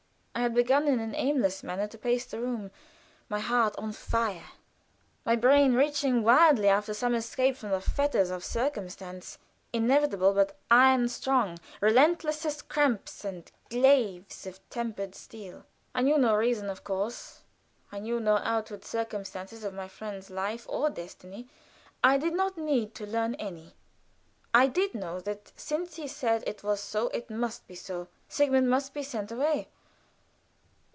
[0.33, 2.71] I had begun in an aimless manner to pace the room,
[3.29, 4.47] my heart on fire,
[5.23, 9.37] my brain reaching wildly after some escape from the fetters of circumstance,
[9.71, 15.63] invisible but iron strong, relentless as cramps and glaives of tempered steel.
[15.93, 17.41] I knew no reason, of course.
[17.91, 21.49] I knew no outward circumstances of my friend's life or destiny.
[22.03, 23.75] I did not wish to learn any.
[24.55, 28.07] I did know that since he said it was so it must be so.
[28.27, 29.67] Sigmund must be sent away!